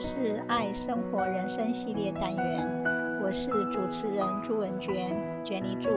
[0.00, 2.68] 是爱生活人生系列单元，
[3.22, 5.90] 我是主持人朱文娟，Jenny 朱。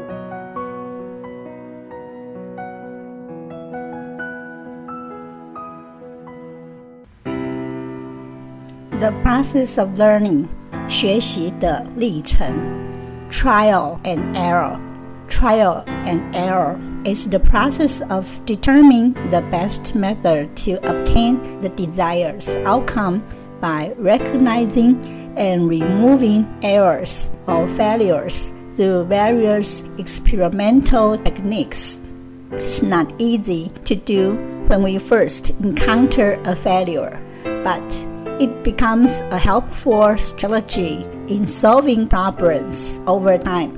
[8.99, 10.45] The process of learning，
[10.87, 12.47] 学习的历程，
[13.31, 21.69] trial and error。Trial and error is the process of determining the best method to obtain the
[21.69, 23.21] desired outcome
[23.64, 25.00] by recognizing
[25.38, 32.04] and removing errors or failures through various experimental techniques.
[32.52, 34.34] It's not easy to do
[34.68, 37.18] when we first encounter a failure,
[37.64, 37.88] but
[38.38, 43.72] it becomes a helpful strategy in solving problems over time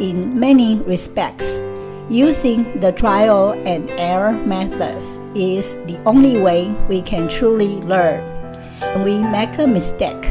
[0.00, 1.62] in many respects.
[2.10, 8.37] Using the trial and error methods is the only way we can truly learn.
[9.04, 10.24] We make a mistake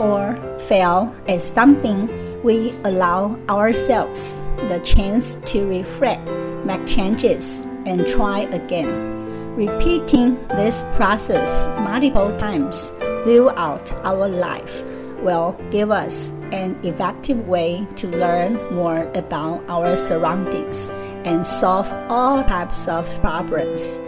[0.00, 2.08] or fail at something,
[2.42, 6.26] we allow ourselves the chance to reflect,
[6.64, 9.54] make changes, and try again.
[9.56, 12.90] Repeating this process multiple times
[13.24, 14.82] throughout our life
[15.20, 20.90] will give us an effective way to learn more about our surroundings
[21.24, 24.00] and solve all types of problems.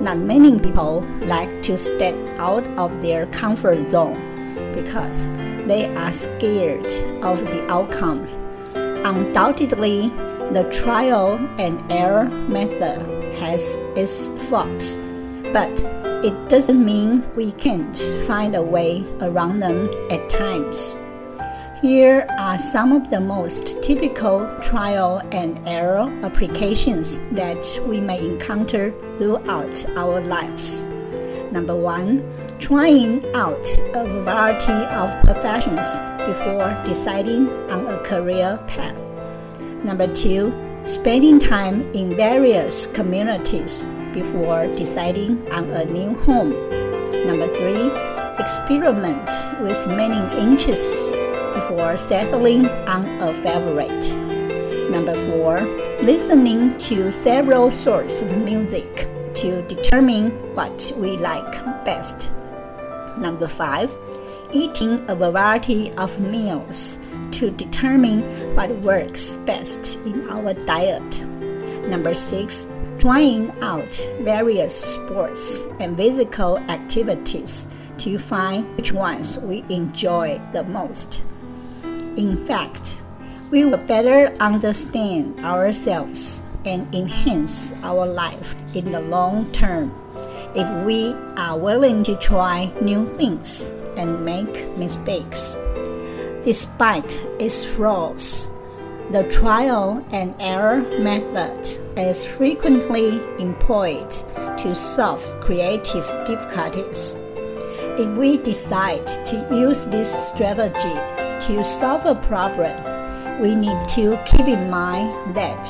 [0.00, 4.18] Not many people like to step out of their comfort zone
[4.74, 5.32] because
[5.66, 6.86] they are scared
[7.22, 8.26] of the outcome.
[9.04, 10.08] Undoubtedly,
[10.52, 13.02] the trial and error method
[13.36, 14.98] has its faults,
[15.52, 15.82] but
[16.24, 20.98] it doesn't mean we can't find a way around them at times.
[21.84, 28.94] Here are some of the most typical trial and error applications that we may encounter
[29.18, 30.84] throughout our lives.
[31.52, 32.24] Number one,
[32.58, 38.98] trying out a variety of professions before deciding on a career path.
[39.84, 40.54] Number two,
[40.86, 46.52] spending time in various communities before deciding on a new home.
[47.26, 47.92] Number three,
[48.38, 49.28] experiment
[49.60, 51.18] with many interests
[51.68, 54.12] before settling on a favorite.
[54.90, 55.62] Number four,
[56.02, 61.52] listening to several sorts of music to determine what we like
[61.86, 62.32] best.
[63.16, 63.90] Number five,
[64.52, 68.20] eating a variety of meals to determine
[68.54, 71.24] what works best in our diet.
[71.88, 80.38] Number six, trying out various sports and physical activities to find which ones we enjoy
[80.52, 81.22] the most.
[82.16, 83.02] In fact,
[83.50, 89.92] we will better understand ourselves and enhance our life in the long term
[90.54, 95.58] if we are willing to try new things and make mistakes.
[96.44, 98.48] Despite its flaws,
[99.10, 101.66] the trial and error method
[101.98, 104.10] is frequently employed
[104.58, 107.16] to solve creative difficulties.
[107.98, 112.72] If we decide to use this strategy to solve a problem,
[113.38, 115.64] we need to keep in mind that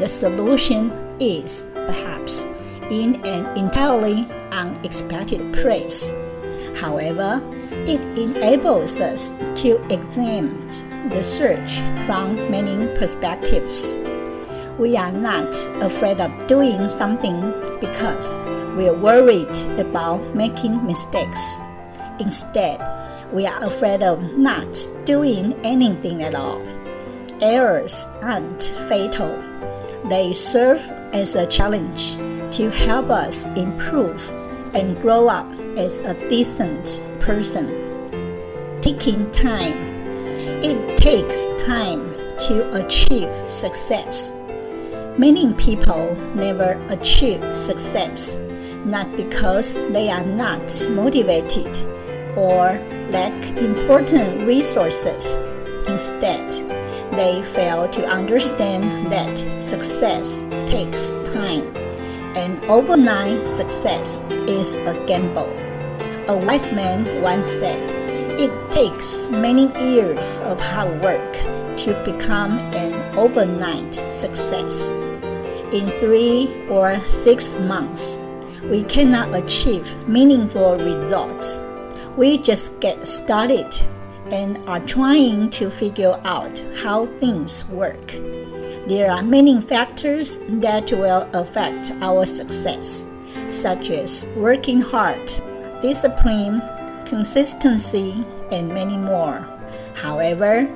[0.00, 2.48] the solution is perhaps
[2.90, 6.12] in an entirely unexpected place.
[6.80, 7.40] However,
[7.86, 10.66] it enables us to examine
[11.10, 13.98] the search from many perspectives.
[14.78, 17.40] We are not afraid of doing something
[17.80, 18.36] because
[18.76, 21.60] we are worried about making mistakes.
[22.18, 22.80] Instead,
[23.32, 26.60] we are afraid of not doing anything at all.
[27.40, 29.42] Errors aren't fatal,
[30.08, 30.80] they serve
[31.12, 32.16] as a challenge
[32.56, 34.28] to help us improve
[34.74, 35.46] and grow up
[35.76, 37.68] as a decent person.
[38.80, 39.78] Taking time.
[40.62, 42.14] It takes time
[42.48, 44.34] to achieve success.
[45.18, 48.40] Many people never achieve success,
[48.84, 51.76] not because they are not motivated
[52.36, 52.78] or
[53.10, 55.38] lack important resources.
[55.88, 56.50] Instead,
[57.12, 61.74] they fail to understand that success takes time,
[62.36, 65.50] and overnight success is a gamble.
[66.28, 67.78] A wise man once said,
[68.38, 71.32] It takes many years of hard work
[71.78, 74.90] to become an overnight success.
[75.72, 78.18] In three or six months,
[78.64, 81.64] we cannot achieve meaningful results
[82.16, 83.74] we just get started
[84.30, 88.06] and are trying to figure out how things work.
[88.86, 93.10] There are many factors that will affect our success,
[93.48, 95.32] such as working hard,
[95.80, 96.62] discipline,
[97.06, 99.46] consistency, and many more.
[99.94, 100.68] However,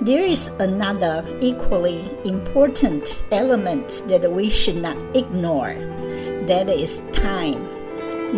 [0.00, 5.74] there is another equally important element that we should not ignore
[6.46, 7.68] that is time.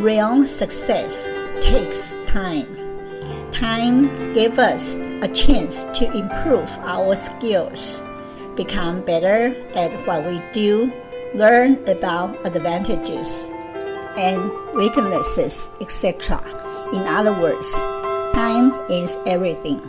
[0.03, 1.29] Real success
[1.63, 2.67] takes time.
[3.53, 8.05] Time gives us a chance to improve our skills,
[8.57, 10.93] become better at what we do,
[11.35, 13.51] learn about advantages
[14.19, 16.37] and weaknesses, etc.
[16.93, 17.73] In other words,
[18.35, 19.81] time is everything.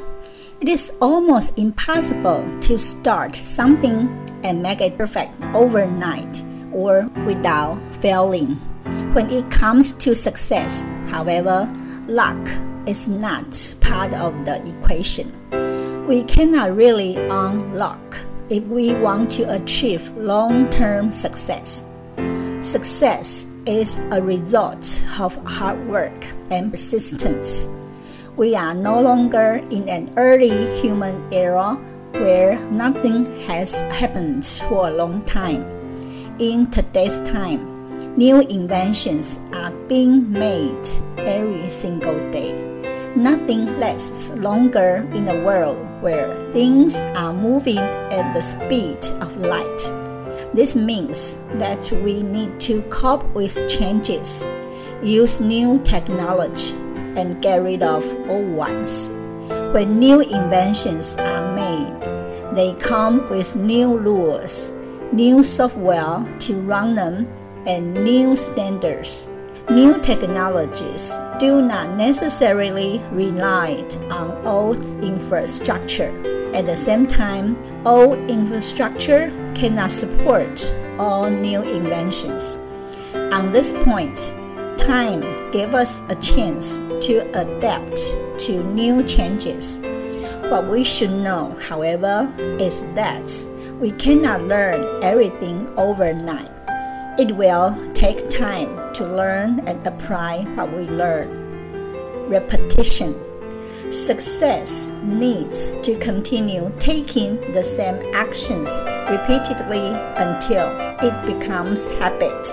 [0.62, 4.08] It is almost impossible to start something
[4.44, 8.62] and make it perfect overnight or without failing.
[9.14, 11.72] When it comes to success, however,
[12.08, 12.50] luck
[12.88, 15.30] is not part of the equation.
[16.08, 18.18] We cannot really on luck
[18.50, 21.92] if we want to achieve long term success.
[22.60, 27.70] Success is a result of hard work and persistence.
[28.36, 31.76] We are no longer in an early human era
[32.14, 35.62] where nothing has happened for a long time.
[36.40, 37.73] In today's time,
[38.16, 40.88] new inventions are being made
[41.18, 42.54] every single day.
[43.16, 49.82] Nothing lasts longer in a world where things are moving at the speed of light.
[50.54, 54.48] This means that we need to cope with changes,
[55.02, 56.76] use new technology,
[57.18, 59.12] and get rid of old ones.
[59.74, 64.74] When new inventions are made, they come with new rules,
[65.12, 67.28] new software to run them,
[67.68, 69.30] and new standards.
[69.70, 76.12] New technologies do not necessarily rely on old infrastructure.
[76.54, 82.58] At the same time, old infrastructure cannot support all new inventions.
[83.14, 84.34] On this point,
[84.78, 85.22] time
[85.52, 86.78] gave us a chance
[87.08, 87.98] to adapt
[88.46, 89.80] to new changes.
[90.52, 93.32] What we should know, however, is that
[93.80, 96.53] we cannot learn everything overnight.
[97.16, 102.28] It will take time to learn and apply what we learn.
[102.28, 103.14] Repetition.
[103.92, 108.72] Success needs to continue taking the same actions
[109.12, 110.68] repeatedly until
[111.04, 112.48] it becomes habit.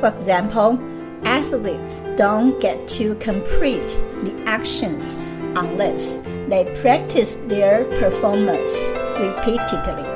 [0.00, 0.76] For example,
[1.24, 5.18] athletes don't get to complete the actions
[5.54, 6.16] unless
[6.48, 10.13] they practice their performance repeatedly.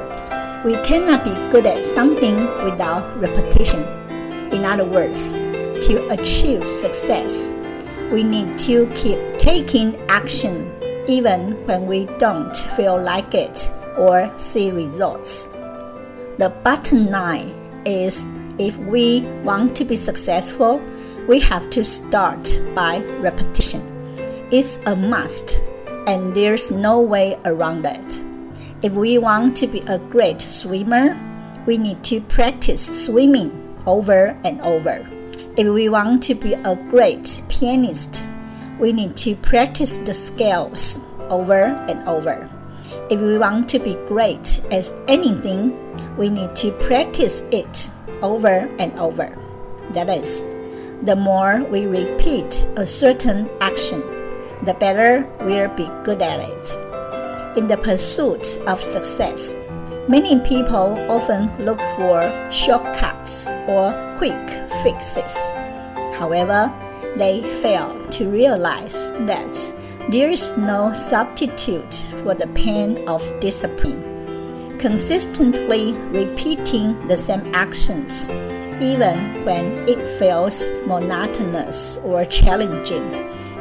[0.65, 3.83] We cannot be good at something without repetition.
[4.53, 5.33] In other words,
[5.87, 7.55] to achieve success,
[8.11, 10.73] we need to keep taking action
[11.07, 15.47] even when we don't feel like it or see results.
[16.39, 17.51] The bottom line
[17.87, 18.27] is
[18.59, 20.83] if we want to be successful,
[21.29, 23.81] we have to start by repetition.
[24.51, 25.63] It's a must,
[26.09, 28.18] and there's no way around it.
[28.81, 31.19] If we want to be a great swimmer,
[31.67, 33.51] we need to practice swimming
[33.87, 35.05] over and over.
[35.57, 38.29] If we want to be a great pianist,
[38.79, 42.49] we need to practice the scales over and over.
[43.11, 45.75] If we want to be great at anything,
[46.17, 47.91] we need to practice it
[48.23, 49.35] over and over.
[49.91, 50.45] That is,
[51.03, 54.03] the more we repeat a certain action,
[54.63, 56.88] the better we'll be good at it.
[57.59, 59.57] In the pursuit of success,
[60.07, 62.23] many people often look for
[62.53, 64.49] shortcuts or quick
[64.85, 65.51] fixes.
[66.15, 66.73] However,
[67.17, 69.59] they fail to realize that
[70.09, 74.79] there is no substitute for the pain of discipline.
[74.79, 78.31] Consistently repeating the same actions
[78.81, 83.11] even when it feels monotonous or challenging,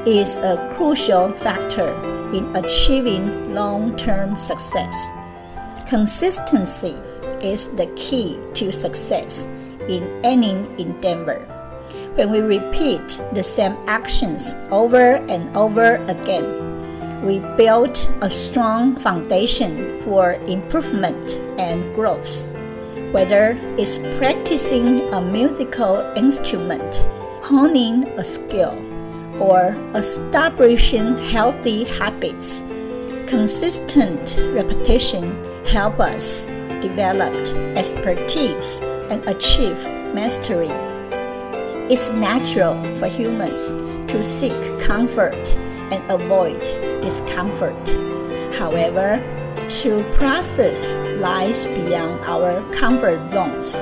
[0.08, 1.92] is a crucial factor
[2.32, 5.10] in achieving long term success.
[5.86, 6.96] Consistency
[7.44, 9.48] is the key to success
[9.90, 11.44] in any endeavor.
[12.16, 20.00] When we repeat the same actions over and over again, we build a strong foundation
[20.04, 22.48] for improvement and growth
[23.12, 27.08] whether it's practicing a musical instrument,
[27.42, 28.76] honing a skill,
[29.39, 32.62] or establishing healthy habits.
[33.27, 36.48] Consistent repetition help us
[36.82, 37.34] develop
[37.77, 40.72] expertise and achieve mastery.
[41.89, 43.72] It's natural for humans
[44.12, 45.58] to seek comfort
[45.91, 46.62] and avoid
[47.01, 47.89] discomfort.
[48.56, 49.24] However,
[49.70, 53.82] true process lies beyond our comfort zones.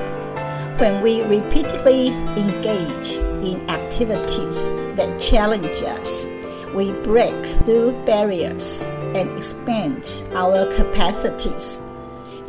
[0.80, 6.28] When we repeatedly engage in activities that challenge us,
[6.74, 11.82] we break through barriers and expand our capacities.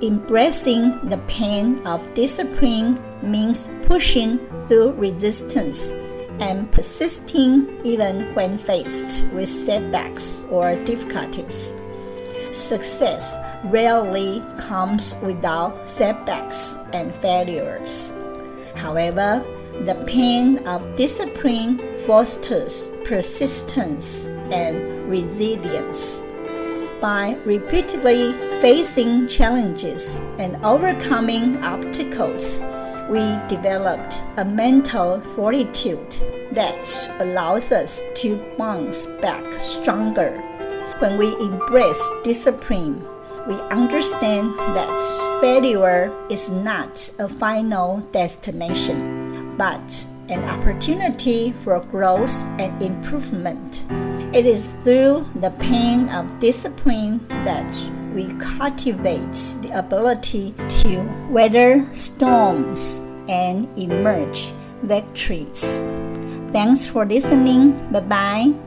[0.02, 5.94] Embracing the pain of discipline means pushing through resistance
[6.40, 11.74] and persisting even when faced with setbacks or difficulties.
[12.52, 18.22] Success rarely comes without setbacks and failures.
[18.76, 19.44] However,
[19.86, 26.24] the pain of discipline fosters persistence and resilience.
[27.00, 32.64] By repeatedly facing challenges and overcoming obstacles,
[33.10, 36.12] we developed a mental fortitude
[36.52, 40.32] that allows us to bounce back stronger.
[41.00, 43.06] When we embrace discipline,
[43.48, 49.27] we understand that failure is not a final destination,
[49.58, 53.86] but an opportunity for growth and improvement.
[54.36, 57.72] It is through the pain of discipline that
[58.14, 63.00] we cultivate the ability to weather storms
[63.30, 64.52] and emerge
[64.84, 65.82] victories.
[66.52, 67.92] Thanks for listening.
[67.92, 68.67] Bye bye.